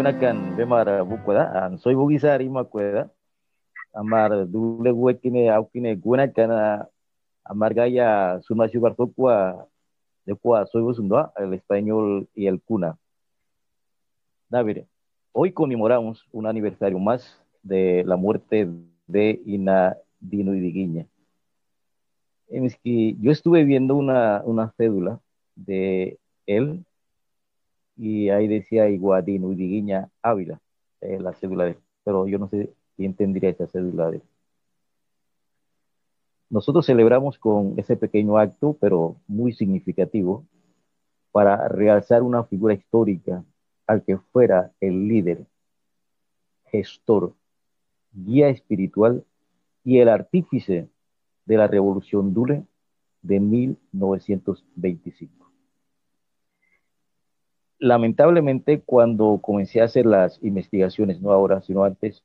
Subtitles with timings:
[0.00, 3.12] gunakan bemar bukwada an soy bugisari makweda.
[3.92, 6.88] Amar dule wekine aukine gunakan
[7.44, 9.68] amar gaya suma shubartokwa
[10.24, 12.96] de kwa soy busundua el español y el cuna.
[14.48, 14.88] David,
[15.32, 18.72] hoy conmemoramos un aniversario más de la muerte
[19.06, 21.04] de Ina Dino y Diguiña.
[22.48, 25.20] Es que yo estuve viendo una, una cédula
[25.56, 26.86] de él
[28.00, 30.58] y ahí decía Iguadino Udiguiña Ávila,
[31.02, 34.22] la cédula de pero yo no sé quién tendría esa cédula de.
[36.48, 40.46] Nosotros celebramos con ese pequeño acto, pero muy significativo,
[41.30, 43.44] para realzar una figura histórica
[43.86, 45.44] al que fuera el líder,
[46.70, 47.34] gestor,
[48.12, 49.26] guía espiritual
[49.84, 50.88] y el artífice
[51.44, 52.64] de la revolución Dule
[53.20, 55.49] de 1925
[57.80, 62.22] lamentablemente cuando comencé a hacer las investigaciones, no ahora, sino antes,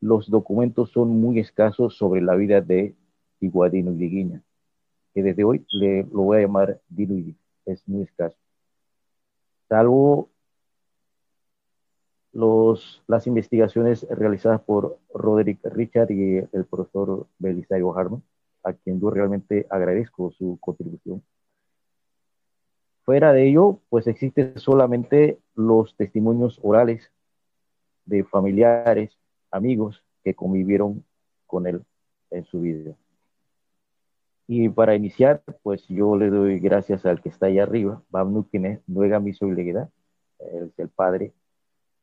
[0.00, 2.94] los documentos son muy escasos sobre la vida de
[3.40, 4.42] Iguadino y Liguiña,
[5.14, 8.36] que desde hoy le, lo voy a llamar Dino es muy escaso.
[9.68, 10.28] Salvo
[12.32, 18.22] los, las investigaciones realizadas por Roderick Richard y el profesor Belisario Harman,
[18.64, 21.22] a quien yo realmente agradezco su contribución
[23.04, 27.10] Fuera de ello, pues existen solamente los testimonios orales
[28.04, 29.18] de familiares,
[29.50, 31.04] amigos que convivieron
[31.46, 31.82] con él
[32.30, 32.94] en su vida.
[34.46, 38.02] Y para iniciar, pues yo le doy gracias al que está ahí arriba,
[39.20, 39.90] Misoilegueda,
[40.38, 41.32] es el padre,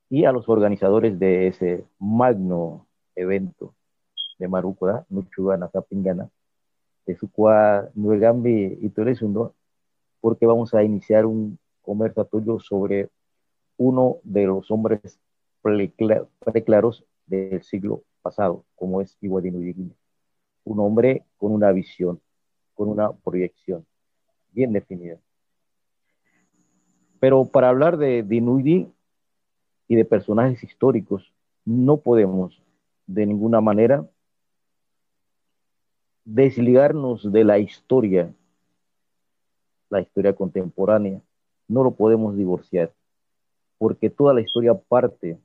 [0.10, 3.74] y a los organizadores de ese magno evento
[4.38, 6.30] de Marucoda, Nuchugana Zapingana,
[7.06, 7.28] de su
[7.96, 9.54] Nuegambi y Tolesundo,
[10.22, 13.10] porque vamos a iniciar un conversatorio sobre
[13.78, 15.20] uno de los hombres
[15.62, 19.96] preclaros del siglo pasado, como es Iguadino Yiguini.
[20.66, 22.22] Un hombre con una visión,
[22.74, 23.86] con una proyección
[24.52, 25.18] bien definida.
[27.20, 28.92] Pero para hablar de Dinuidi
[29.88, 31.34] y de personajes históricos,
[31.66, 32.62] no podemos
[33.08, 34.08] de ninguna manera
[36.26, 38.34] desligarnos de la historia
[39.90, 41.22] la historia contemporánea,
[41.68, 42.94] no lo podemos divorciar,
[43.78, 45.40] porque toda la historia parte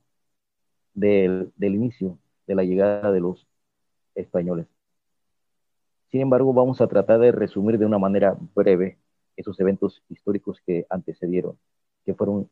[0.93, 2.17] del, inicio
[2.47, 3.47] de la llegada de los
[4.15, 4.67] españoles.
[6.11, 8.97] Sin embargo, vamos a tratar de resumir de una manera breve
[9.35, 11.57] esos eventos históricos que antecedieron,
[12.05, 12.49] que fueron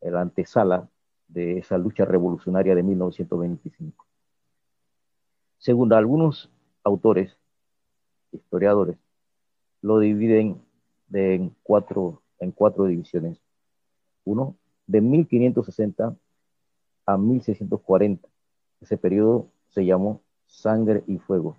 [0.00, 0.88] la antesala
[1.28, 4.06] de esa lucha revolucionaria de 1925.
[5.58, 6.50] Según algunos
[6.82, 7.36] autores,
[8.32, 8.98] historiadores,
[9.82, 10.65] lo dividen
[11.08, 13.40] de, en, cuatro, en cuatro divisiones.
[14.24, 14.56] Uno,
[14.86, 16.16] de 1560
[17.06, 18.28] a 1640.
[18.80, 21.56] Ese periodo se llamó Sangre y Fuego.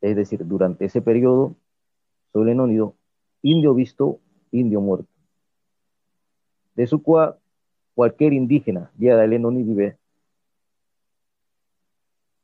[0.00, 1.56] Es decir, durante ese periodo,
[2.32, 2.94] soy Lenónido,
[3.42, 4.20] indio visto,
[4.50, 5.08] indio muerto.
[6.74, 7.36] De su cual
[7.94, 9.98] cualquier indígena, ya de Lenonidive,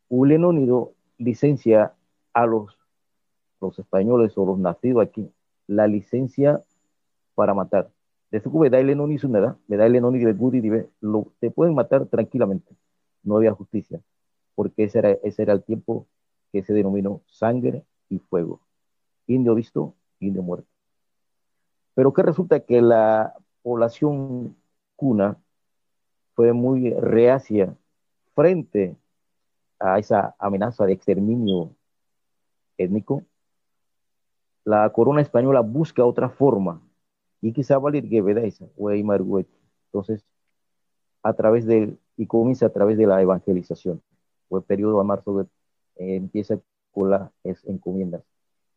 [0.08, 1.94] un Lenónido licencia
[2.32, 2.78] a los,
[3.60, 5.30] los españoles o los nacidos aquí
[5.68, 6.64] la licencia
[7.36, 7.92] para matar.
[8.32, 11.50] De su me da el enoni su nada, me da el enoni de lo te
[11.52, 12.74] pueden matar tranquilamente.
[13.22, 14.00] No había justicia,
[14.56, 16.08] porque ese era, ese era el tiempo
[16.52, 18.60] que se denominó sangre y fuego.
[19.26, 20.68] Indio visto, indio muerto.
[21.94, 24.56] Pero que resulta que la población
[24.96, 25.36] cuna
[26.34, 27.76] fue muy reacia
[28.34, 28.96] frente
[29.78, 31.70] a esa amenaza de exterminio
[32.76, 33.24] étnico
[34.64, 36.82] la corona española busca otra forma
[37.40, 38.22] y quizá valir que
[39.86, 40.24] Entonces,
[41.22, 44.02] a través de, y comienza a través de la evangelización,
[44.50, 45.46] el periodo de marzo
[45.96, 46.58] empieza
[46.92, 47.30] con las
[47.64, 48.22] encomiendas.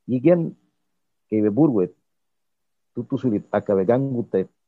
[0.05, 0.57] Y quien
[1.27, 1.93] que Burwet,
[2.93, 3.17] tú tú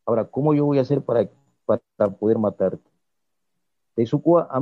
[0.05, 1.29] ahora, ¿cómo yo voy a hacer para,
[1.65, 2.89] para poder matarte?
[3.95, 4.59] De su cua a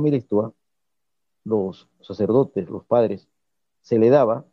[1.44, 3.28] los sacerdotes, los padres,
[3.80, 4.44] se le daba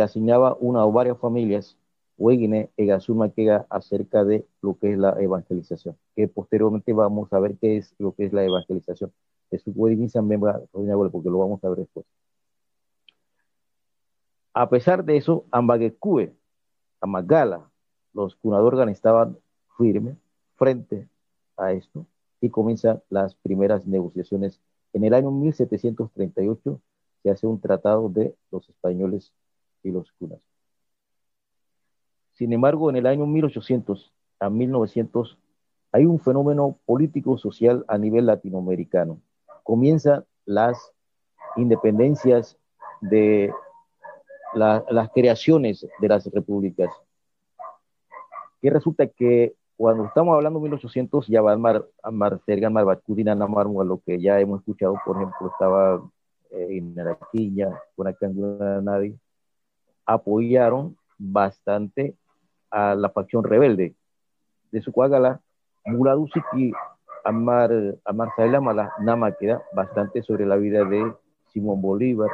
[0.00, 1.76] asignaba una o varias familias
[2.18, 7.56] Hueguine Egasuma Quega acerca de lo que es la evangelización, que posteriormente vamos a ver
[7.58, 9.12] qué es lo que es la evangelización.
[9.50, 12.06] Eso porque lo vamos a ver después.
[14.54, 16.34] A pesar de eso, Ambaguecue,
[17.00, 17.70] Amagala,
[18.12, 19.38] los cunadorgan estaban
[19.76, 20.16] firmes
[20.56, 21.08] frente
[21.56, 22.06] a esto
[22.40, 24.60] y comienzan las primeras negociaciones.
[24.92, 26.80] En el año 1738
[27.22, 29.32] se hace un tratado de los españoles
[29.82, 30.40] y los curas.
[32.32, 35.38] Sin embargo, en el año 1800 a 1900
[35.92, 39.20] hay un fenómeno político-social a nivel latinoamericano.
[39.62, 40.92] Comienzan las
[41.56, 42.58] independencias
[43.00, 43.52] de
[44.54, 46.90] las creaciones de las repúblicas.
[48.60, 53.34] Que resulta que cuando estamos hablando de 1800, ya va a mar, mar, Sergan Marbacudina
[53.34, 56.02] lo que ya hemos escuchado, por ejemplo, estaba
[56.50, 58.14] eh, en Araquilla, con
[58.84, 59.18] nadie,
[60.06, 62.16] apoyaron bastante
[62.70, 63.94] a la facción rebelde
[64.70, 65.40] de su cuágala,
[65.84, 66.72] Muladusiki
[67.24, 67.70] Amar,
[68.04, 68.28] Amar
[68.60, 71.12] Mala, Nama queda bastante sobre la vida de
[71.52, 72.30] Simón Bolívar,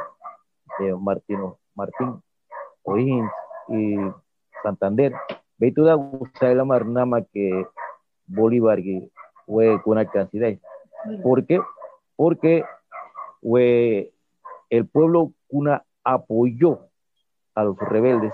[0.79, 2.21] de Martino, Martín
[2.83, 3.31] O'Higgins
[3.67, 3.97] y
[4.63, 5.13] Santander.
[5.57, 5.97] Beituda
[6.39, 7.67] Saila Nama que
[8.25, 8.79] Bolívar
[9.45, 10.53] fue con una cantidad.
[11.21, 11.59] ¿Por qué?
[12.15, 12.63] Porque
[13.41, 14.11] fue
[14.69, 16.88] el pueblo cuna apoyó
[17.59, 18.33] a los rebeldes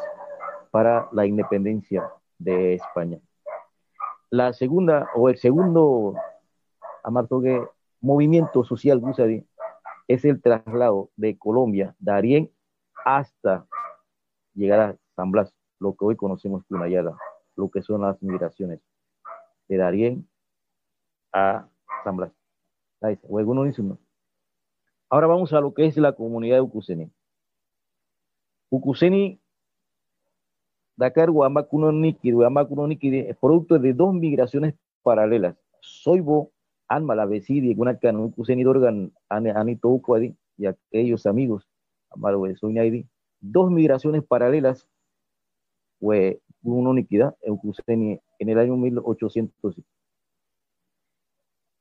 [0.69, 2.07] para la independencia
[2.37, 3.19] de España.
[4.29, 6.13] La segunda o el segundo
[7.03, 7.67] Amartogue
[8.01, 9.43] movimiento social Gusadi
[10.07, 12.51] es el traslado de Colombia, de Arién,
[13.03, 13.65] hasta
[14.53, 17.17] llegar a San Blas, lo que hoy conocemos como Nayada,
[17.55, 18.79] lo que son las migraciones
[19.67, 20.29] de Darién
[21.33, 21.67] a
[22.03, 22.31] San Blas.
[25.09, 27.11] Ahora vamos a lo que es la comunidad de Ucuseni.
[28.69, 29.39] Ucuseni,
[30.97, 35.55] Dakar, Guamacuno Niki, Guamacuno Niki, es producto de dos migraciones paralelas.
[35.81, 36.51] Soibo,
[36.87, 41.67] Anma, la vecina, Guanacan, Ucuseni, Dorgan, Anito Ucuadi, y aquellos amigos,
[42.09, 43.05] Amaro de
[43.41, 44.87] dos migraciones paralelas,
[45.99, 49.75] fue una uniquidad, en el año 1800.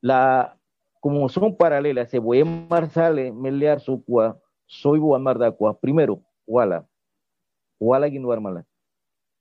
[0.01, 0.59] La
[1.01, 5.01] como son paralelas, se voy a marsale, melear su cua, soy.
[5.81, 6.87] Primero, Wala.
[7.81, 8.65] Wala Guinuarmala.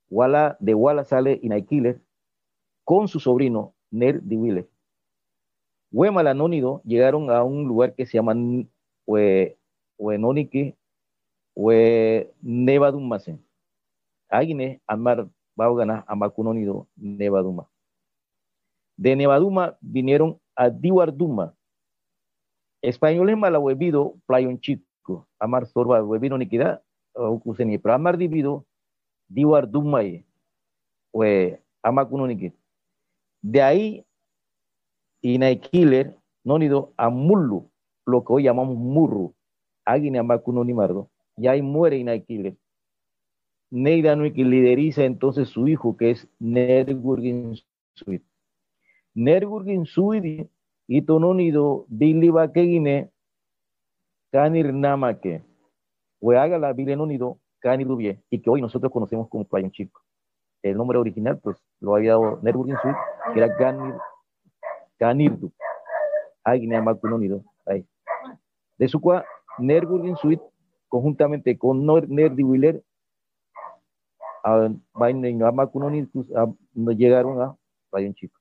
[0.10, 2.02] Wala, de Wala sale Inaikiler
[2.84, 4.68] con su sobrino Ner Diwile.
[5.92, 8.34] Huemala Nónido llegaron a un lugar que se llama
[9.98, 10.76] Huenoniki,
[12.42, 13.40] Nevadumase.
[14.30, 17.70] Aguine, Amar Baugana, Amakunonido, Nevaduma.
[18.98, 21.56] De Nevaduma vinieron a Diwarduma.
[22.82, 26.82] Españoles malahuevido, playon chico, amar sorba huevino niquidad,
[27.16, 28.66] ukuseni, pero amar divido,
[29.28, 30.02] Diwarduma,
[31.12, 31.24] o
[31.82, 32.54] amakuno niquid.
[33.42, 34.06] De ahí,
[35.22, 37.70] Inaikiller, no nido a Mullu,
[38.06, 39.34] lo que hoy llamamos Murru,
[39.86, 42.56] Aguine amakuno ni mardo, y ahí muere Inaikiller.
[43.72, 47.56] Neida no lideriza entonces su hijo, que es Nergurgin
[47.96, 48.24] Suit.
[49.16, 50.50] nergurgin suidi
[50.88, 53.10] itononido biliba kegine
[54.32, 55.44] kanir namake
[56.32, 60.02] haga la bilenonido kanir dubie y que hoy nosotros conocemos como Playon Chico.
[60.62, 62.94] El nombre original pues lo había dado nergurgin suid
[63.34, 63.96] que era kanir
[64.98, 65.52] kanirdu.
[66.44, 67.86] Agine amakunonido ahí.
[68.78, 69.26] De su cual
[69.60, 70.40] nergurgin suid
[70.88, 72.84] conjuntamente con Nerdi Willer
[74.44, 77.58] a, a, llegaron a
[77.90, 78.40] Playon Chico.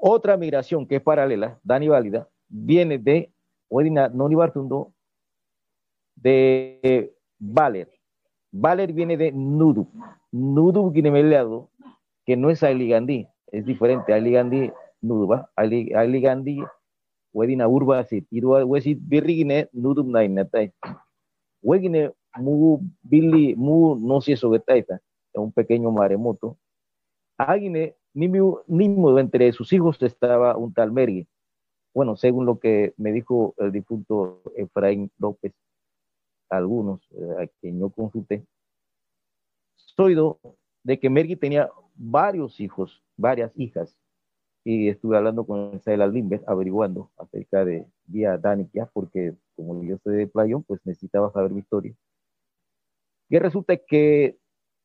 [0.00, 3.32] Otra migración que es paralela, Dani Válida, viene de
[3.68, 4.92] Wedina Noni Bartundo,
[6.16, 7.90] de Valer.
[8.50, 9.88] Valer viene de Nudu.
[10.32, 11.70] Nudu Guinemeleado,
[12.24, 14.12] que no es Ailigandí, es diferente.
[14.12, 15.50] Ailigandí, Nudu, ¿va?
[15.54, 16.62] Ailigandí,
[17.32, 18.26] Wedina Urba, sí.
[18.30, 20.72] Y Wesit Birrigine, Nudu Nainatai.
[21.62, 24.64] Wegine, Mu Billy, Mu no si eso es
[25.34, 26.58] un pequeño maremoto.
[27.38, 31.28] Agine mismo entre sus hijos estaba un tal Mergui.
[31.94, 35.52] Bueno, según lo que me dijo el difunto Efraín López,
[36.48, 38.46] algunos eh, a quien yo consulté,
[39.74, 40.16] soy
[40.82, 43.96] de que Mergui tenía varios hijos, varias hijas,
[44.64, 50.16] y estuve hablando con Isabel Limber, averiguando acerca de Día Danikia, porque como yo soy
[50.16, 51.94] de Playón, pues necesitaba saber mi historia.
[53.28, 54.38] Y resulta que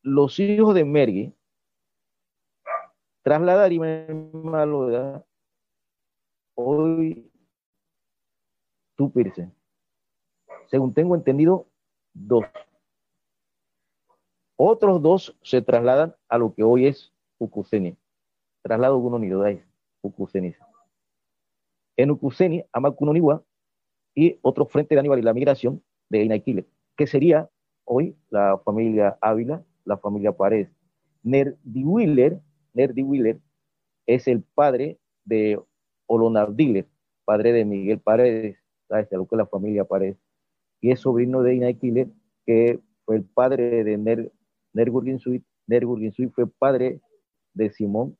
[0.03, 1.33] los hijos de Mergui
[3.23, 5.25] trasladar y malo
[6.55, 7.31] hoy
[8.95, 9.51] tupirse.
[10.71, 11.67] Según tengo entendido,
[12.13, 12.45] dos.
[14.55, 17.97] Otros dos se trasladan a lo que hoy es Ucuseni.
[18.61, 19.61] Traslado ni dodais,
[20.01, 20.55] Ucuseni.
[21.97, 23.43] En Ucuseni, Amakunoniwa
[24.15, 27.49] y otro frente de Aníbal y la migración de Inaikile, que sería
[27.83, 30.69] hoy la familia Ávila, la familia Paredes.
[31.23, 32.39] Nerdiwiller
[32.73, 33.39] Nerdy Wheeler
[34.05, 35.61] es el padre de
[36.07, 36.87] Olonardiller,
[37.25, 39.07] padre de Miguel Paredes, ¿sabes?
[39.11, 40.17] Lo que es la familia Paredes,
[40.81, 42.07] y es sobrino de Inay Killer,
[42.45, 44.31] que fue el padre de Ner,
[44.73, 45.43] Nergurgin Suit.
[45.67, 46.99] Nergurgin Suit fue padre
[47.53, 48.17] de Simón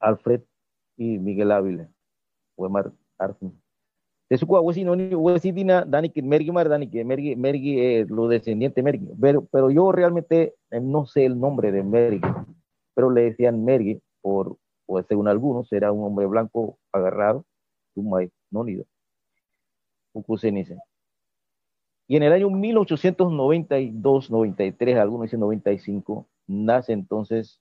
[0.00, 0.40] Alfred
[0.96, 1.90] y Miguel Ávila,
[2.56, 3.52] Wemar Arfin.
[4.30, 4.62] De su cual,
[5.86, 9.08] Dani que Mergi Mar, Dani Mergi, Mergi, eh, lo descendiente Mergi.
[9.20, 12.20] Pero, pero yo realmente eh, no sé el nombre de Mergi,
[12.94, 14.56] pero le decían Mergi por,
[14.86, 17.44] pues según algunos, era un hombre blanco agarrado,
[17.94, 18.84] Tumay, no nido.
[22.10, 27.60] Y en el año 1892-93, algunos dicen 95, nace entonces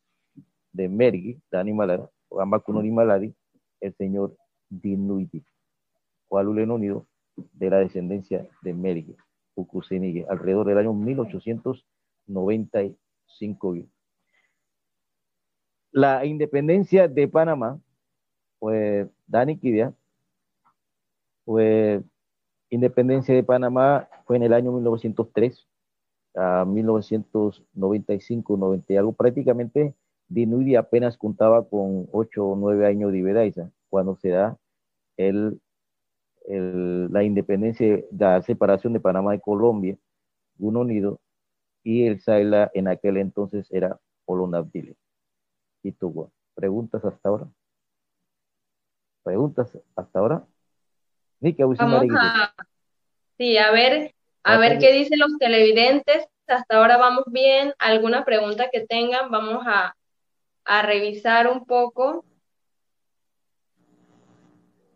[0.71, 3.35] de Mergi, Dani Malara, o Amakunoni Maladi,
[3.81, 4.37] el señor
[4.69, 5.43] Dinuiti,
[6.29, 9.17] cual unido de la descendencia de Mergi,
[9.53, 13.75] Ukusenigue, alrededor del año 1895.
[15.91, 17.81] La independencia de Panamá,
[18.59, 19.93] pues Dani Kidia,
[21.43, 22.01] pues
[22.69, 25.67] independencia de Panamá fue en el año 1903
[26.36, 29.13] a 1995, 90 y algo.
[29.13, 29.95] Prácticamente
[30.29, 34.57] Dinuidi apenas contaba con 8 o 9 años de edad cuando se da
[35.17, 35.62] el,
[36.47, 39.97] la independencia, la separación de Panamá y Colombia,
[40.59, 41.19] uno unido,
[41.83, 44.95] y el Saila en aquel entonces era Olonabdile.
[45.83, 47.47] Y tuvo ¿preguntas hasta ahora?
[49.24, 50.47] ¿Preguntas hasta ahora?
[51.77, 52.53] Vamos a,
[53.38, 54.13] sí, a ver,
[54.44, 56.27] a ver qué dicen los televidentes.
[56.48, 57.74] Hasta ahora vamos bien.
[57.77, 59.29] ¿Alguna pregunta que tengan?
[59.29, 59.96] Vamos a,
[60.65, 62.25] a revisar un poco.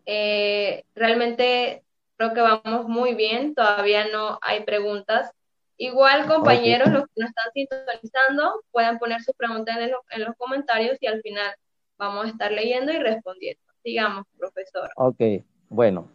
[0.06, 1.84] Eh, realmente
[2.16, 3.54] creo que vamos muy bien.
[3.54, 5.30] Todavía no hay preguntas.
[5.76, 10.96] Igual, compañeros, los que nos están sintonizando, pueden poner sus preguntas en, en los comentarios
[11.00, 11.54] y al final
[11.98, 13.60] vamos a estar leyendo y respondiendo.
[13.82, 14.90] Sigamos, profesor.
[14.96, 15.20] Ok,
[15.68, 16.08] bueno,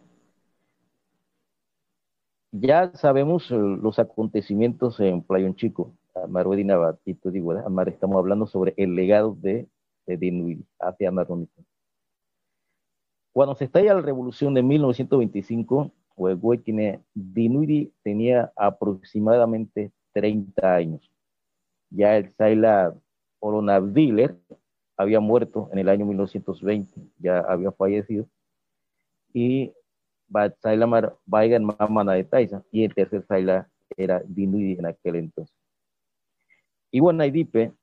[2.51, 6.47] ya sabemos eh, los acontecimientos en Playón Chico, Amar
[7.31, 9.67] digo, Amar, estamos hablando sobre el legado de,
[10.05, 11.63] de Dinuidi hacia Amarónico.
[13.33, 15.91] Cuando se estalla la revolución de 1925,
[17.13, 21.11] Dinuidi tenía aproximadamente 30 años.
[21.91, 22.95] Ya el Saila
[23.39, 24.35] Oronabdiler
[24.97, 28.27] había muerto en el año 1920, ya había fallecido.
[29.31, 29.71] Y
[30.61, 35.55] Saila Baigan Mamana de Taisa, y el tercer Saila era Dinuidi en aquel entonces.
[36.91, 37.73] Y bueno, Naidipe,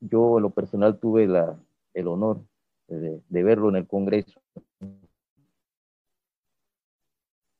[0.00, 1.58] yo en lo personal tuve la,
[1.94, 2.44] el honor
[2.88, 4.40] de, verlo en el Congreso,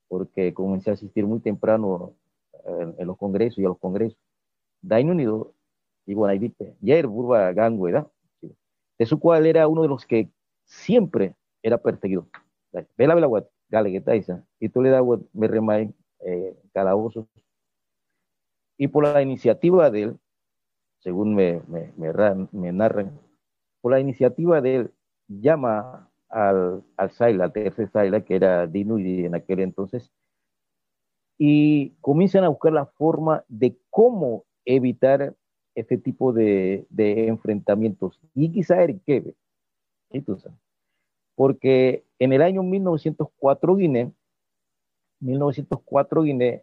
[0.09, 2.15] porque comencé a asistir muy temprano
[2.65, 4.19] en, los congresos y a los congresos.
[4.81, 5.55] Dain Unido,
[6.07, 8.09] y bueno, Naidipe, ya era Burba Gangueda,
[8.99, 10.31] de su cual era uno de los que
[10.65, 12.29] siempre era perseguido
[13.29, 15.03] Wat galeguetaisa y tú le das
[15.33, 17.27] me remay eh, calabozos
[18.79, 20.19] y por la iniciativa de él
[21.01, 23.21] según me, me, me, narran
[23.81, 24.95] por la iniciativa de él
[25.29, 30.13] llama al, al Saila, al tercer Saila, que era Dinuidi en aquel entonces,
[31.39, 35.37] y comienzan a buscar la forma de cómo evitar
[35.77, 38.19] este tipo de, de enfrentamientos.
[38.35, 39.37] Y quizá Eric Kebe,
[40.11, 40.59] ¿sí tú sabes?
[41.37, 44.11] Porque en el año 1904 Guinea,
[45.21, 46.63] 1904 Guinea,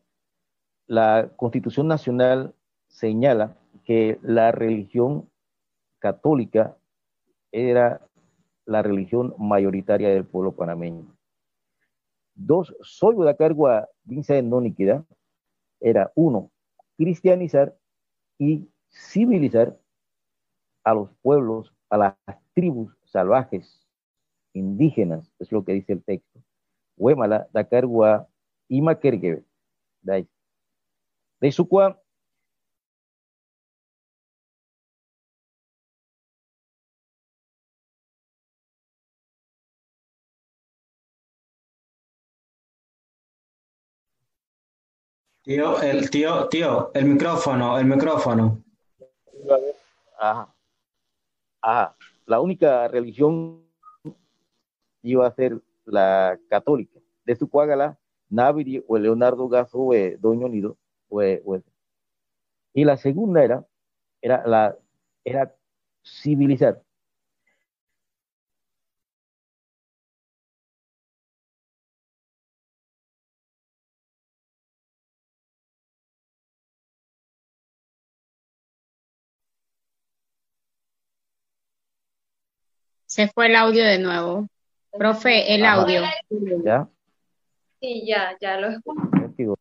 [0.88, 2.53] la Constitución Nacional
[2.88, 5.30] señala que la religión
[6.00, 6.75] católica
[7.51, 8.01] era
[8.65, 11.15] la religión mayoritaria del pueblo panameño.
[12.36, 13.70] Dos, soy de cargo
[14.03, 15.06] vince no Níquida,
[15.80, 16.50] era uno,
[16.98, 17.77] cristianizar
[18.39, 19.77] y civilizar
[20.84, 22.15] a los pueblos, a las
[22.53, 23.83] tribus salvajes
[24.53, 26.39] indígenas, es lo que dice el texto.
[26.98, 28.27] Huemala, Dakarwa,
[31.51, 32.00] su cual
[45.43, 48.63] Tío, el tío, tío, el micrófono, el micrófono.
[50.17, 50.55] Ajá.
[51.62, 51.98] Ajá.
[52.25, 53.62] La única religión
[55.03, 57.00] iba a ser la católica.
[57.25, 57.98] De su cuágala,
[58.29, 60.77] Naviri o Leonardo Gaso eh, Doño Nido.
[62.74, 63.65] y la segunda era,
[64.22, 64.77] era, la,
[65.25, 65.55] era
[66.03, 66.81] civilizar.
[83.05, 84.48] Se fue el audio de nuevo.
[84.97, 86.01] Profe, el audio.
[86.63, 86.88] ¿Ya?
[87.79, 89.55] Sí, ya, ya lo escucho.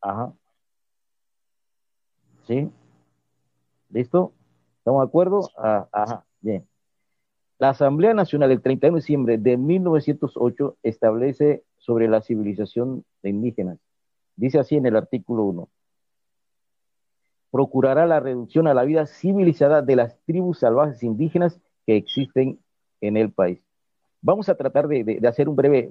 [0.00, 0.32] Ajá.
[2.46, 2.68] ¿Sí?
[3.90, 4.32] ¿Listo?
[4.78, 5.48] ¿Estamos de acuerdo?
[5.56, 6.66] Ah, ajá, bien.
[7.58, 13.78] La Asamblea Nacional del 31 de diciembre de 1908 establece sobre la civilización de indígenas.
[14.34, 15.68] Dice así en el artículo 1.
[17.52, 22.58] Procurará la reducción a la vida civilizada de las tribus salvajes indígenas que existen
[23.02, 23.62] en el país.
[24.22, 25.90] Vamos a tratar de, hacer un breve,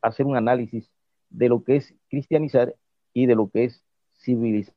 [0.00, 0.88] hacer un análisis
[1.28, 2.76] de lo que es cristianizar
[3.12, 3.82] y de lo que es
[4.14, 4.74] civilizar.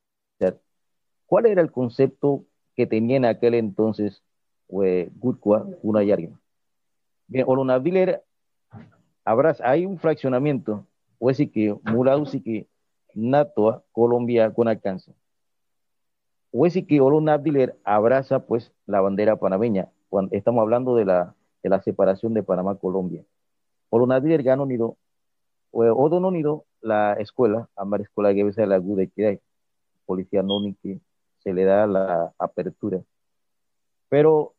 [1.27, 4.23] ¿Cuál era el concepto que tenía en aquel entonces
[4.67, 6.39] Gutqua, una yarga?
[7.27, 8.23] Bien, Olonaviller,
[9.23, 10.87] habrá, hay un fraccionamiento,
[11.19, 12.67] o es que Mulausiki,
[13.13, 15.13] Natoa, Colombia con alcance.
[16.57, 21.69] O es que Olonaviller abraza pues la bandera panameña, cuando estamos hablando de la, de
[21.69, 23.25] la separación de Panamá-Colombia.
[23.89, 24.95] Olonaviller ganó unido,
[25.71, 29.11] o no unido la escuela, Amar Escuela de de la Gude
[30.05, 30.97] Policía Nónica,
[31.39, 33.01] se le da la apertura.
[34.07, 34.53] Pero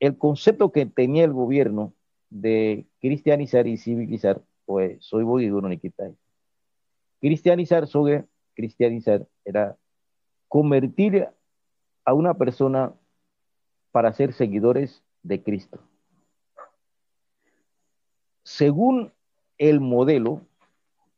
[0.00, 1.92] el concepto que tenía el gobierno
[2.30, 6.16] de cristianizar y civilizar, pues soy boguiduro Nikitai.
[7.20, 9.76] Cristianizar, sobre cristianizar, era
[10.50, 11.28] convertir
[12.04, 12.92] a una persona
[13.92, 15.78] para ser seguidores de Cristo.
[18.42, 19.12] Según
[19.58, 20.40] el modelo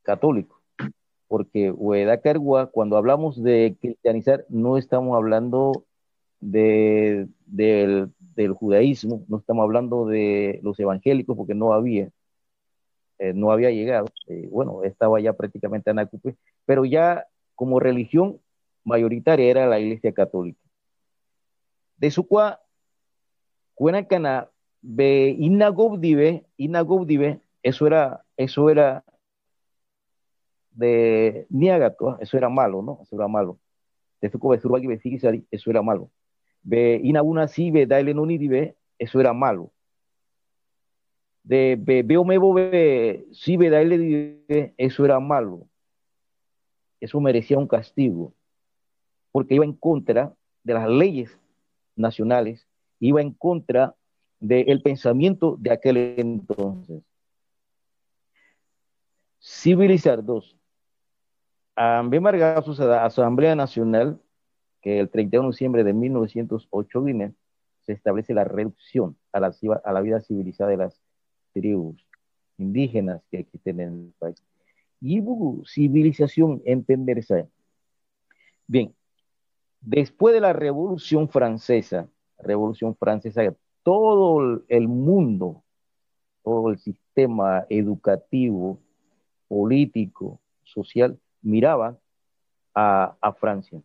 [0.02, 0.60] católico,
[1.28, 1.74] porque
[2.72, 5.86] cuando hablamos de cristianizar, no estamos hablando
[6.40, 8.12] de, del,
[8.52, 12.10] judaísmo, no estamos hablando de los evangélicos, porque no había,
[13.18, 18.38] eh, no había llegado, eh, bueno, estaba ya prácticamente Anacupe, pero ya como religión
[18.84, 20.60] mayoritaria era la iglesia católica.
[21.96, 22.58] De su cual,
[23.74, 24.48] Cuenacana,
[24.80, 29.04] de Inagobdive, Inagobdive, eso era, eso era
[30.72, 32.98] de Niagato, eso era malo, ¿no?
[33.02, 33.58] Eso era malo.
[34.20, 34.28] De
[35.50, 36.10] eso era malo.
[36.62, 39.72] Ve Inabuna si ve Daile Nunidive, eso era malo.
[41.42, 45.66] De Veo Mebo ve si ve Daile eso era malo.
[47.00, 48.32] Eso merecía un castigo.
[49.32, 51.38] Porque iba en contra de las leyes
[51.96, 52.68] nacionales,
[53.00, 53.96] iba en contra
[54.38, 57.02] del pensamiento de aquel entonces.
[59.40, 60.56] Civilizar dos
[61.76, 64.20] la Asamblea Nacional,
[64.80, 67.32] que el 31 de diciembre de 1908 Guinea,
[67.82, 71.00] se establece la reducción a la, a la vida civilizada de las
[71.52, 72.06] tribus
[72.58, 74.42] indígenas que existen en el país.
[75.00, 75.20] Y
[75.66, 77.48] civilización entenderse.
[78.68, 78.94] Bien,
[79.82, 83.42] después de la Revolución Francesa, Revolución Francesa,
[83.82, 85.62] todo el mundo,
[86.42, 88.78] todo el sistema educativo,
[89.48, 91.98] político, social, miraba
[92.74, 93.82] a, Francia.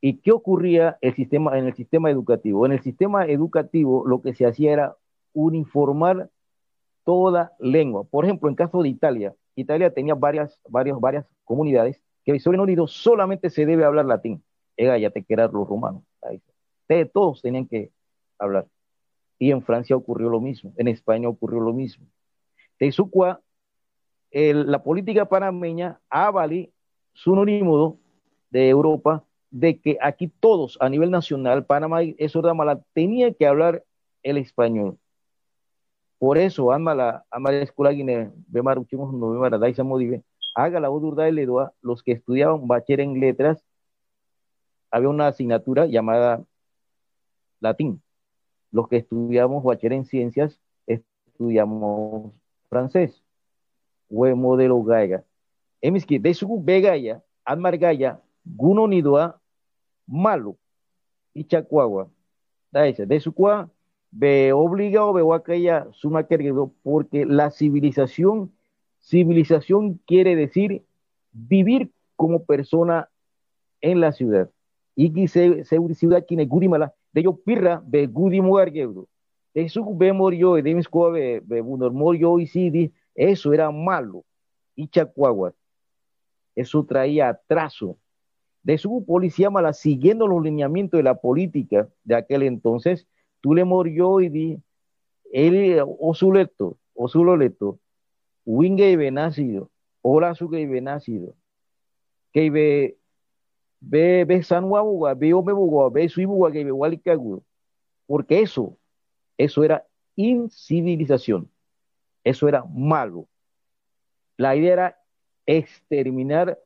[0.00, 1.14] ¿Y qué ocurría en
[1.66, 2.66] el sistema educativo?
[2.66, 4.96] En el sistema educativo lo que se hacía era
[5.32, 6.28] uniformar
[7.04, 8.04] toda lengua.
[8.04, 12.62] Por ejemplo, en caso de Italia, Italia tenía varias, varias, varias comunidades que el Reino
[12.62, 14.42] Unido solamente se debe hablar latín.
[14.76, 16.02] Ega ya te quedan los romanos.
[17.12, 17.90] todos tenían que
[18.38, 18.66] hablar.
[19.38, 22.06] Y en Francia ocurrió lo mismo, en España ocurrió lo mismo.
[22.78, 23.40] Tezucua
[24.32, 26.72] la política panameña avali
[27.12, 27.98] sinónimo
[28.50, 33.46] de Europa de que aquí todos a nivel nacional, Panamá, eso de mala, tenía que
[33.46, 33.84] hablar
[34.22, 34.98] el español.
[36.18, 37.24] Por eso, ama la
[37.60, 38.80] escuela guinea, bemar
[39.60, 40.22] daisa modive,
[40.54, 43.64] haga la odurda de Ledoa, los que estudiaban bachiller en letras,
[44.90, 46.44] había una asignatura llamada
[47.60, 48.02] latín.
[48.70, 52.32] Los que estudiamos bachiller en ciencias, estudiamos
[52.68, 53.22] francés
[54.12, 55.24] we modelo gaiga.
[55.80, 59.40] Emiski de su begaya, admargaya, guno nidua,
[60.06, 60.56] malo,
[61.34, 62.08] ichacuagua.
[62.70, 63.70] Daisa, de su cua,
[64.10, 66.26] be obligado, be wakaya, suma
[66.82, 68.52] porque la civilización,
[69.02, 70.82] civilización quiere decir
[71.32, 73.08] vivir como persona
[73.80, 74.50] en la ciudad.
[74.94, 79.08] Y que se, se ciudad quien gurimala, de yo pirra, be gudimo argeudo.
[79.54, 84.24] De su be morio, de mis be, be morio y sidi, eso era malo.
[84.74, 85.54] Y Chacuaguas.
[86.54, 87.98] Eso traía atraso.
[88.62, 93.06] De su policía mala, siguiendo los lineamientos de la política de aquel entonces,
[93.40, 94.58] tú le murió y di,
[95.32, 97.81] él, Osuleto, Osuloleto, Winge y nacido,
[98.44, 101.34] Hola Suge y nacido,
[102.32, 102.98] que ve,
[103.80, 107.44] ve, ve San Guabuga, ve Omebuga, ve Suibuga, que ve Walikagu,
[108.06, 108.76] porque eso,
[109.38, 111.50] eso era incivilización.
[112.24, 113.28] Eso era malo.
[114.36, 115.04] La idea era
[115.46, 116.58] exterminar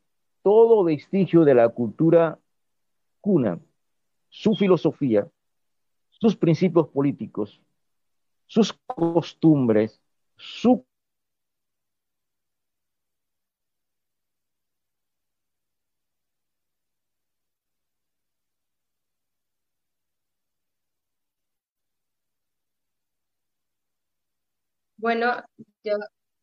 [0.42, 2.38] todo vestigio de la cultura
[3.20, 3.58] cuna,
[4.28, 5.28] su filosofía,
[6.10, 7.60] sus principios políticos,
[8.46, 10.00] sus costumbres,
[10.36, 10.84] su
[25.06, 25.36] Bueno,
[25.84, 25.98] yo,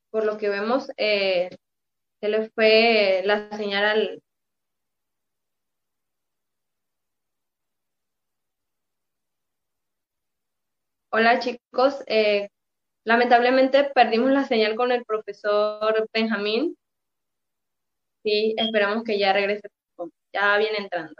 [0.10, 1.50] por lo que vemos, eh,
[2.22, 4.24] se le fue la señal al...
[11.12, 12.50] Hola chicos, eh,
[13.06, 16.78] lamentablemente perdimos la señal con el profesor Benjamín.
[18.24, 19.68] Sí, esperamos que ya regrese.
[20.34, 21.16] Ya viene entrando.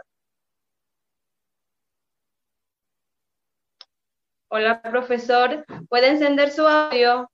[4.48, 7.28] Hola profesor, ¿puede encender su audio?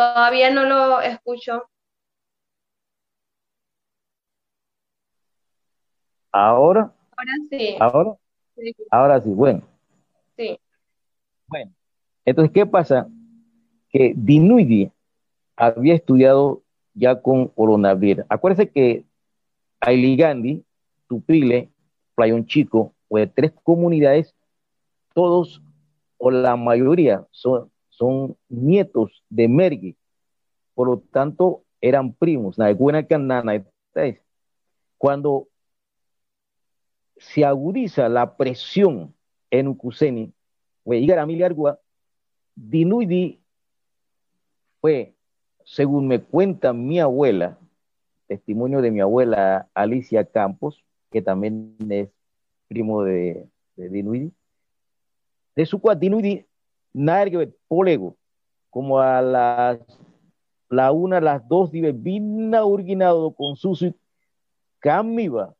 [0.00, 1.68] Todavía no lo escucho.
[6.32, 7.76] Ahora, Ahora sí.
[7.78, 8.14] ahora,
[8.56, 9.60] Sí, ahora sí, bueno.
[10.38, 10.58] sí.
[11.48, 11.70] Bueno,
[12.24, 13.08] entonces, ¿qué pasa?
[13.90, 14.90] Que Dinuidi
[15.54, 16.62] había estudiado
[16.94, 18.24] ya con Olonavir.
[18.30, 19.04] Acuérdense que
[19.80, 20.64] Ailigandi,
[21.08, 21.68] Tupile,
[22.14, 24.34] Playón Chico, o de tres comunidades,
[25.12, 25.60] todos
[26.16, 29.96] o la mayoría son, son nietos de Mergui.
[30.74, 32.56] Por lo tanto, eran primos.
[34.96, 35.48] Cuando
[37.18, 39.14] se agudiza la presión
[39.50, 40.32] en Ucuseni,
[42.54, 43.40] Dinuidi
[44.80, 45.14] fue,
[45.64, 47.58] según me cuenta mi abuela,
[48.26, 52.08] testimonio de mi abuela Alicia Campos, que también es
[52.66, 54.32] primo de, de Dinuidi,
[55.54, 56.46] de su cual Dinuidi,
[56.92, 58.16] Nargue, Polego,
[58.70, 59.78] como a las
[60.70, 63.92] la una, las dos, dive, vina urginado con su
[64.78, 65.54] camiba,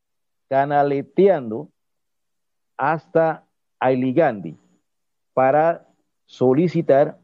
[0.47, 1.69] canaleteando
[2.77, 3.45] hasta
[3.79, 4.57] Ailigandi
[5.33, 5.85] para
[6.25, 7.19] solicitar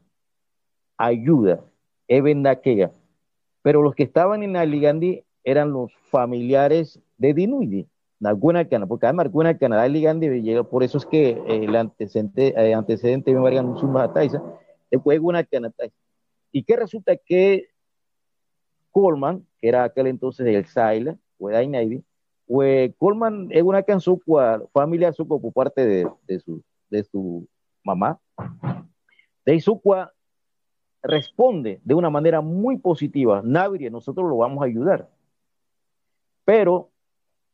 [0.98, 1.64] ayuda,
[2.06, 2.92] Ebendaquega.
[3.62, 7.88] Pero los que estaban en Ailigandi eran los familiares de Dinuidi,
[8.20, 9.28] Cana, porque además
[9.58, 14.12] Cana, Ailigandi llega, por eso es que eh, el antecedente, eh, antecedente de Mariano Suma
[14.12, 14.42] Taisa,
[14.90, 15.72] después Cana
[16.50, 17.68] ¿Y qué resulta que
[18.90, 22.04] Coleman, que era aquel entonces el Saila, o de Navy,
[22.46, 24.20] pues Coleman es una canción
[24.72, 27.46] familia suco por parte de, de, su, de su
[27.84, 28.18] mamá.
[29.44, 30.12] De Isukwa
[31.02, 33.42] responde de una manera muy positiva.
[33.44, 35.08] Naviri, nosotros lo vamos a ayudar.
[36.44, 36.90] Pero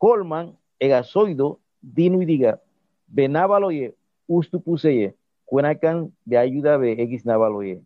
[0.04, 2.60] Coleman, Egazoido, Dino y Diga,
[3.06, 3.94] Benávaloye,
[4.26, 5.14] Ustupuseye,
[5.46, 7.80] Cuenacan de ayuda de X Navaloye,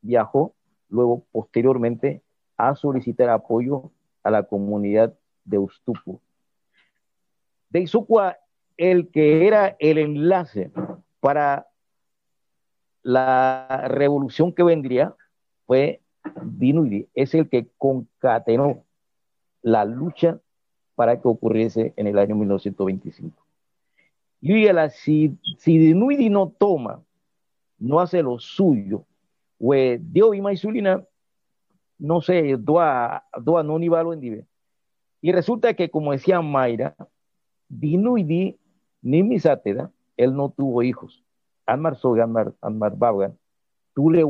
[0.00, 0.54] viajó
[0.88, 2.22] luego posteriormente
[2.56, 3.90] a solicitar apoyo
[4.22, 6.18] a la comunidad de Ustupu.
[7.68, 8.38] De Isukwa,
[8.78, 10.70] el que era el enlace
[11.20, 11.66] para
[13.02, 15.14] la revolución que vendría
[15.66, 16.00] fue
[16.42, 18.82] Dinuidi, es el que concatenó
[19.60, 20.40] la lucha
[20.94, 23.44] para que ocurriese en el año 1925.
[24.40, 27.02] Y si, si Dinuidi no toma,
[27.78, 29.04] no hace lo suyo,
[29.58, 31.04] pues Dios y Maisulina,
[31.98, 34.46] no sé, doa, doa no ni en dive.
[35.22, 36.94] Y resulta que, como decía Mayra,
[37.68, 38.58] Dinuidi
[39.00, 41.24] ni misáteda, él no tuvo hijos.
[41.66, 43.38] Anmar Soga, Anmar, Babgan,
[43.94, 44.22] tú le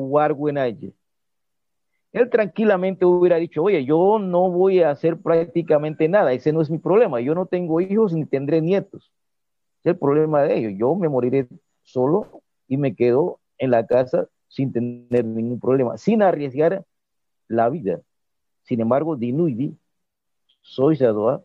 [2.15, 6.71] Él tranquilamente hubiera dicho, oye, yo no voy a hacer prácticamente nada, ese no es
[6.71, 9.11] mi problema, yo no tengo hijos ni tendré nietos.
[9.83, 11.49] Es el problema de ellos, yo me moriré
[11.83, 16.85] solo y me quedo en la casa sin tener ningún problema, sin arriesgar
[17.49, 18.01] la vida.
[18.63, 19.77] Sin embargo, Dinuidi
[20.63, 21.43] soy Sadoa,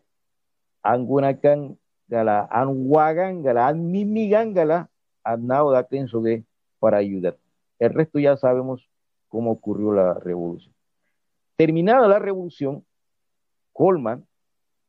[0.84, 4.88] Angunakan Gala, Anwagan Gala, Anmimigan Gala,
[5.24, 6.44] Annao da de
[6.78, 7.36] para ayudar.
[7.80, 8.88] El resto ya sabemos
[9.30, 10.74] cómo ocurrió la revolución.
[11.56, 12.84] Terminada la revolución,
[13.72, 14.26] Colman,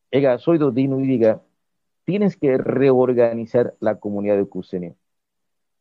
[0.10, 1.42] Ega, soy Dodino y diga,
[2.04, 4.96] tienes que reorganizar la comunidad de Cusenia.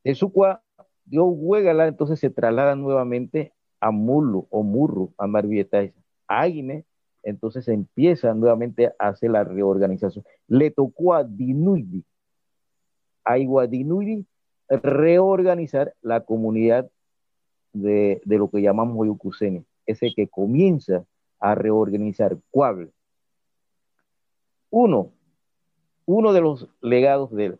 [0.04, 0.60] De su cual,
[1.04, 5.80] Dios huégala, entonces se traslada nuevamente a Mulu o Murru, a Marvieta,
[6.28, 6.46] a
[7.22, 10.24] entonces empieza nuevamente a hacer la reorganización.
[10.46, 12.04] Le tocó a Dinuidi,
[13.24, 14.26] a Iguadinuidi,
[14.68, 16.90] reorganizar la comunidad
[17.72, 21.04] de, lo que llamamos Oyucuseni, ese que comienza
[21.38, 22.90] a reorganizar Cuable.
[24.70, 25.12] Uno,
[26.06, 27.58] uno de los legados de él,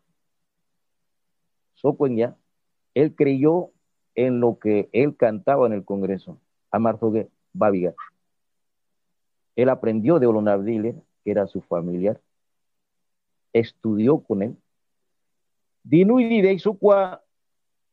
[2.95, 3.71] él creyó
[4.15, 6.39] en lo que él cantaba en el Congreso,
[6.71, 7.95] Amar Zogue Babiga.
[9.57, 10.95] Él aprendió de Olonabdile,
[11.25, 12.21] que era su familiar,
[13.53, 14.57] estudió con él.
[15.83, 17.23] Dinui de Isukwa,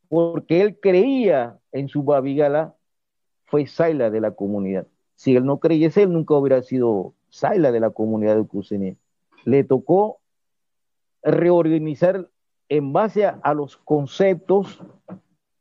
[0.10, 2.75] porque él creía en su Babigala,
[3.45, 4.87] fue Saila de la comunidad.
[5.15, 8.97] Si él no creyese, él nunca hubiera sido Saila de la comunidad de Cusini.
[9.45, 10.19] Le tocó
[11.23, 12.29] reorganizar
[12.69, 14.81] en base a, los conceptos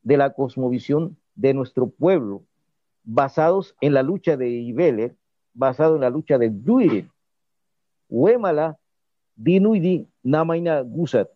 [0.02, 2.42] de la cosmovisión de nuestro pueblo,
[3.04, 5.16] basados en la lucha de Ibeler,
[5.54, 7.08] basado en la lucha de Duire.
[8.08, 8.78] Huemala,
[9.36, 11.28] dinuidi, namaina gusat.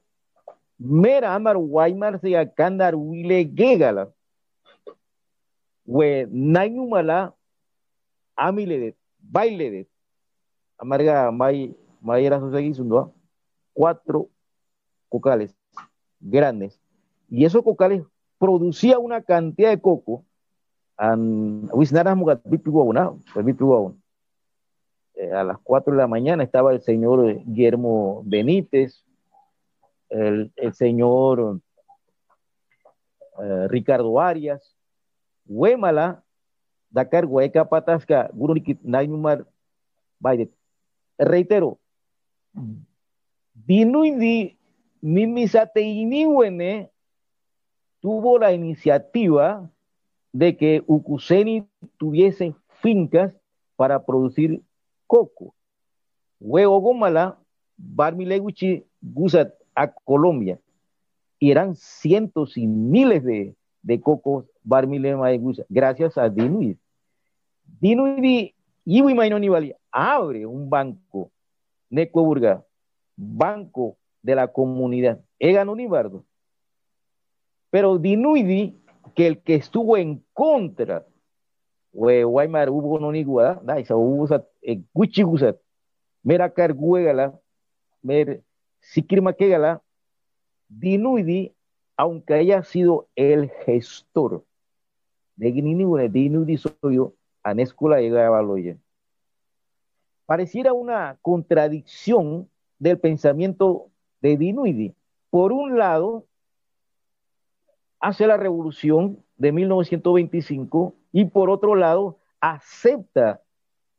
[0.78, 2.94] Mera amar waimar se akandar
[3.54, 4.10] gegala.
[5.90, 7.35] We nayumala
[8.37, 9.88] amiledet, bailedet.
[10.79, 13.12] Amarga may mayera sundo
[13.74, 14.29] cuatro
[15.09, 15.53] cocales
[16.20, 16.81] grandes.
[17.29, 18.05] Y esos cocales
[18.38, 20.24] producían una cantidad de coco.
[20.96, 21.92] Pues,
[25.14, 29.03] eh, a las 4 de la mañana estaba el señor Guillermo Benítez,
[30.09, 31.61] el, señor
[33.42, 34.76] eh, Ricardo Arias,
[35.50, 36.22] Huemala,
[36.90, 38.30] Dakar, Hueca, Patasca,
[38.84, 39.46] Nainumar,
[41.18, 41.78] Reitero,
[43.52, 44.56] Dinuindi
[45.00, 46.90] Mimisateiniwene
[48.00, 49.68] tuvo la iniciativa
[50.32, 53.34] de que Ukuseni tuviese fincas
[53.74, 54.62] para producir
[55.06, 55.54] coco.
[56.38, 57.38] Huevo Gomala,
[57.76, 60.60] Barmileguchi, Gusat a Colombia.
[61.38, 66.76] Y eran cientos y miles de, de cocos Barmilema Gusat, gracias a Dinuid.
[67.80, 71.30] Dinuidi, Iwi Mainonibali, abre un banco,
[71.88, 72.64] Necoburga,
[73.16, 75.20] banco de la comunidad.
[75.38, 75.70] Egan.
[77.70, 78.78] Pero Dinuidi,
[79.14, 81.06] que el que estuvo en contra,
[81.92, 85.56] Guaymar hubo no ni guada, da isa hubo sa e guchi gusat.
[86.22, 87.34] Mera carguegala,
[88.02, 88.42] mer
[88.80, 89.82] sikirma kegala,
[90.68, 91.52] Dinuidi,
[91.96, 94.44] aunque haya sido el gestor
[95.40, 98.76] de Ginini, Dinuidi soy yo, Anéscula llegaba a
[100.26, 103.87] Pareciera una contradicción del pensamiento
[104.20, 104.94] de Dinuidi.
[105.31, 106.26] Por un lado,
[108.00, 113.40] hace la revolución de 1925 y por otro lado, acepta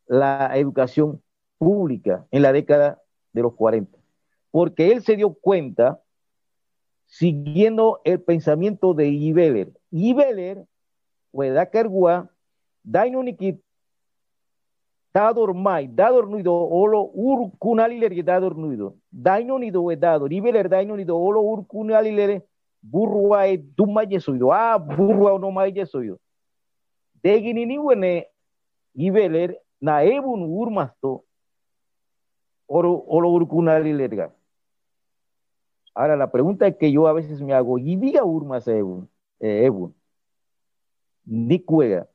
[0.06, 1.24] la educación
[1.58, 3.02] pública en la década
[3.34, 3.98] de los 40,
[4.52, 6.04] porque él se dio cuenta,
[7.08, 9.72] siguiendo el pensamiento de Ibeler.
[9.90, 10.68] Ibeler,
[11.34, 12.30] Hueda Cargua,
[12.84, 13.60] Dainunikit,
[15.14, 20.96] dador mai dador nuido olo ur kunaliler dador nuido daino nido we dador ibeler daino
[20.96, 22.42] nido olo ur kunaliler
[22.82, 26.18] burrua e duma yesoido ah burrua no mai yesoido
[27.22, 28.28] degini ni wene
[28.96, 31.26] ibeler na ebun urmasto
[32.68, 34.32] oro olo ur kunaliler ga.
[35.94, 39.10] Ahora, la pregunta es que yo a veces me hago, y diga Urmas Ebun,
[39.42, 39.94] eh, Ebun,
[41.26, 42.08] ni cuega,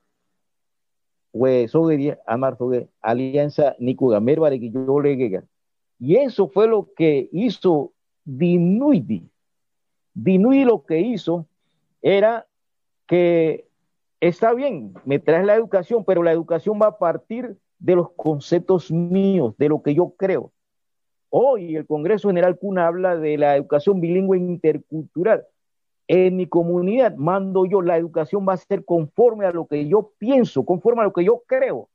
[1.32, 5.42] we sogeria amar soge alianza nikuga merbare que yo le
[5.98, 7.92] y eso fue lo que hizo
[8.24, 9.30] Dinuidi.
[10.14, 11.46] Dinuidi lo que hizo
[12.02, 12.46] era
[13.06, 13.68] que
[14.20, 18.90] está bien, me traes la educación, pero la educación va a partir de los conceptos
[18.90, 20.52] míos, de lo que yo creo.
[21.30, 25.46] Hoy el Congreso General CUNA habla de la educación bilingüe intercultural
[26.08, 30.12] en mi comunidad mando yo, la educación va a ser conforme a lo que yo
[30.18, 31.88] pienso, conforme a lo que yo creo,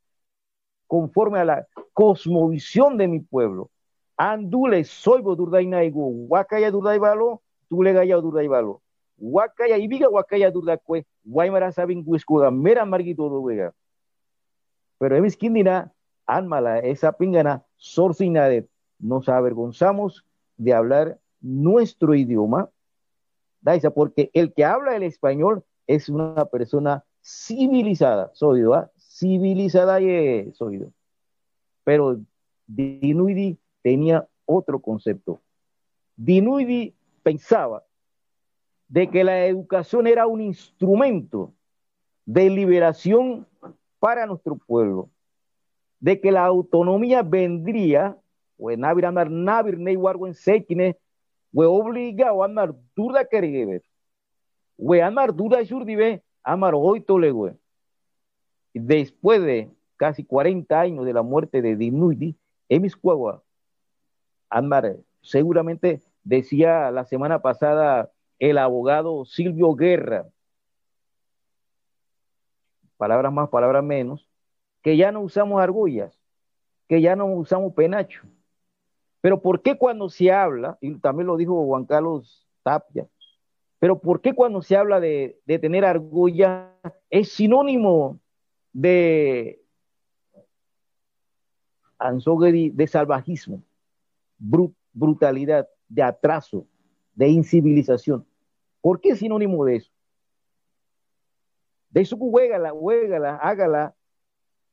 [0.87, 3.69] conforme a la cosmovisión de mi pueblo.
[4.17, 8.81] Andule soy durdaigo, wakaya durdaibalo, tule gaya durdaibalo.
[9.17, 12.03] Wakaya ibiga wakaya durdakwe, guaymara sabin
[12.51, 13.73] mera margito wega.
[14.97, 15.93] Pero emis kindina,
[16.25, 18.67] anmala, esa pingana, sorcinade,
[18.99, 20.25] nos avergonzamos
[20.57, 22.69] de hablar nuestro idioma,
[23.61, 28.89] Daisa, porque el que habla el español es una persona civilizada, soy ¿ah?
[28.97, 30.87] civilizada y soy
[31.83, 32.19] Pero
[32.67, 35.41] Dinuidi tenía otro concepto.
[36.15, 37.83] Dinuidi pensaba
[38.87, 41.53] de que la educación era un instrumento
[42.25, 43.47] de liberación
[43.99, 45.09] para nuestro pueblo,
[45.99, 48.17] de que la autonomía vendría,
[48.57, 50.97] o en Navir Amar Navir Neywarwen Sekine,
[51.53, 53.81] obliga o amar duda querige
[54.77, 57.53] we amar duda shurdive amar hoy tole we
[58.73, 62.37] después de casi 40 años de la muerte de Dinuidi
[62.69, 63.43] Emis Cuagua
[64.49, 70.27] Amar seguramente decía la semana pasada el abogado Silvio Guerra
[73.01, 74.29] palabras más, palabras menos,
[74.83, 76.21] que ya no usamos argollas,
[76.87, 78.21] que ya no usamos penacho.
[79.21, 83.07] Pero ¿por qué cuando se habla, y también lo dijo Juan Carlos Tapia,
[83.79, 86.75] pero ¿por qué cuando se habla de, tener argolla
[87.09, 88.19] es sinónimo
[88.73, 89.59] de
[91.99, 93.63] de salvajismo,
[94.93, 96.65] brutalidad, de atraso,
[97.13, 98.25] de incivilización?
[98.81, 99.91] ¿Por qué es sinónimo de eso?
[101.91, 103.95] De eso juégala, juégala, hágala,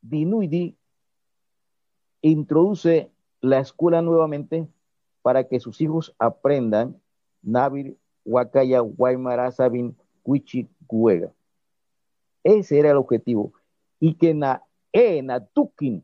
[0.01, 0.77] dinuidi,
[2.21, 4.67] introduce la escuela nuevamente
[5.21, 6.99] para que sus hijos aprendan
[7.41, 11.31] Navir, Wakaya, Guaymara, Sabin, Cuichi, Cuega.
[12.43, 13.53] Ese era el objetivo.
[13.99, 16.03] Y que na, e, na tukin,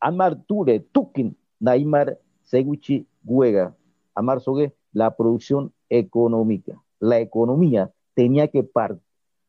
[0.00, 3.74] amar ture, tukin, naimar, seguichi, Guega,
[4.14, 6.80] amar sobre la producción económica.
[6.98, 8.66] La economía tenía que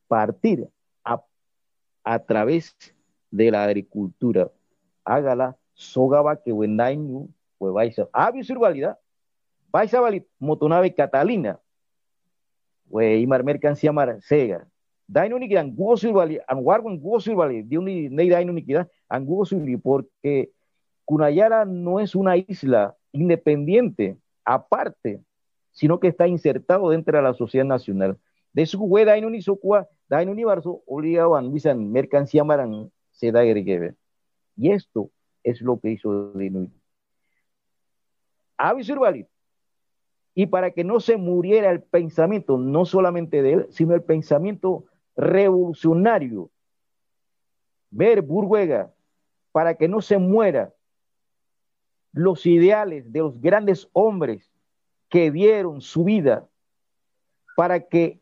[0.07, 0.69] partir
[1.03, 1.23] a,
[2.03, 2.75] a través
[3.31, 4.51] de la agricultura.
[5.05, 8.99] Hágala sogaba que wendainu pues vais a había valida
[9.71, 11.59] vais a valir motonave catalina.
[12.89, 14.67] We imar mercancía mar sega.
[15.07, 17.63] Dainu ni kidan gugo survali an wargon gugo survali.
[17.63, 20.51] De un nei dainu ni kidan an gugo survali porque
[21.05, 25.21] Cunayara no es una isla independiente aparte
[25.71, 28.17] sino que está insertado dentro de la sociedad nacional.
[28.51, 34.71] De su we dainu ni sokua dainu ni barso obligaban visan mercancía maran seda y
[34.71, 35.09] esto
[35.49, 36.71] es lo que hizo Dinuit.
[40.35, 44.85] Y para que no se muriera el pensamiento, no solamente de él, sino el pensamiento
[45.15, 46.49] revolucionario,
[47.89, 48.93] ver Burguega,
[49.51, 50.73] para que no se muera
[52.11, 54.49] los ideales de los grandes hombres
[55.09, 56.47] que dieron su vida
[57.55, 58.21] para que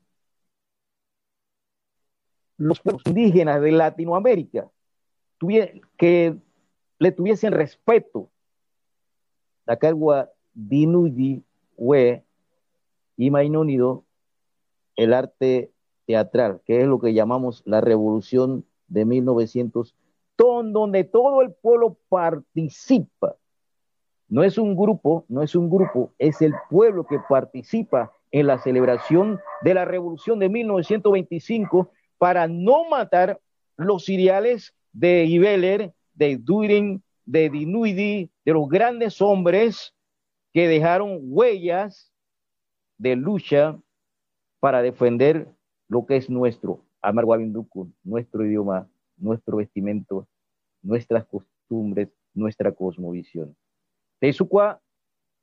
[2.58, 4.70] los pueblos indígenas de Latinoamérica
[5.38, 6.38] tuvieran, que
[7.00, 8.30] le tuviesen respeto.
[9.66, 11.44] Dakarwa dinuji
[11.78, 12.24] we
[13.18, 13.32] y
[14.96, 15.72] el arte
[16.06, 19.96] teatral, que es lo que llamamos la revolución de 1900,
[20.38, 23.36] donde todo el pueblo participa.
[24.30, 28.58] No es un grupo, no es un grupo, es el pueblo que participa en la
[28.58, 33.40] celebración de la revolución de 1925 para no matar
[33.78, 39.94] los ideales de Ibeler, de Durin, de Dinuidi, de los grandes hombres
[40.54, 42.12] que dejaron huellas
[42.98, 43.80] de lucha
[44.60, 45.48] para defender
[45.88, 50.28] lo que es nuestro, Amarguabinduku, nuestro idioma, nuestro vestimento,
[50.82, 53.56] nuestras costumbres, nuestra cosmovisión.
[54.20, 54.82] Tesukwa,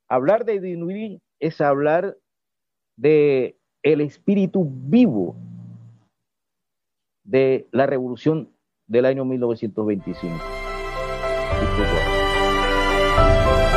[0.08, 2.16] hablar de Dinuidi es hablar
[2.96, 5.36] de el espíritu vivo
[7.22, 8.50] de la revolución
[8.86, 10.53] del año 1925.
[11.76, 13.73] 如果。